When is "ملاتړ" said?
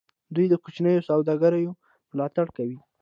2.13-2.47